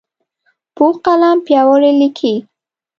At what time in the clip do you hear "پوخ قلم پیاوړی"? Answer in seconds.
0.75-1.91